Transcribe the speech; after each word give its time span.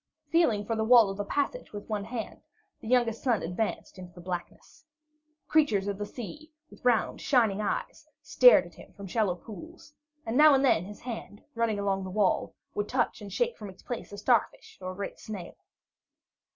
Feeling 0.31 0.65
for 0.65 0.75
the 0.75 0.83
wall 0.83 1.11
of 1.11 1.17
the 1.17 1.23
passage 1.23 1.71
with 1.73 1.87
one 1.87 2.05
hand, 2.05 2.41
the 2.79 2.87
youngest 2.87 3.21
son 3.21 3.43
advanced 3.43 3.99
into 3.99 4.11
the 4.15 4.19
blackness. 4.19 4.83
Creatures 5.47 5.87
of 5.87 5.99
the 5.99 6.07
sea, 6.07 6.51
with 6.71 6.83
round 6.83 7.21
shining 7.21 7.61
eyes, 7.61 8.07
stared 8.19 8.65
at 8.65 8.73
him 8.73 8.93
from 8.93 9.05
shallow 9.05 9.35
pools, 9.35 9.93
and 10.25 10.35
now 10.35 10.55
and 10.55 10.65
then 10.65 10.85
his 10.85 11.01
hand, 11.01 11.43
running 11.53 11.77
along 11.77 12.03
the 12.03 12.09
wall, 12.09 12.55
would 12.73 12.89
touch 12.89 13.21
and 13.21 13.31
shake 13.31 13.55
from 13.55 13.69
its 13.69 13.83
place 13.83 14.11
a 14.11 14.17
starfish 14.17 14.75
or 14.81 14.95
great 14.95 15.19
snail. 15.19 15.55